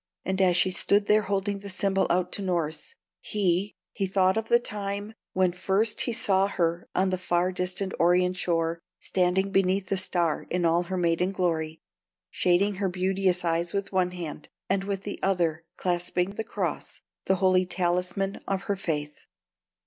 [0.25, 4.47] And as she stood there holding the symbol out to Norss, he he thought of
[4.49, 9.89] the time when first he saw her on the far distant Orient shore, standing beneath
[9.89, 11.81] the Star in all her maidenly glory,
[12.31, 17.35] shading her beauteous eyes with one hand, and with the other clasping the cross, the
[17.35, 19.27] holy talisman of her faith.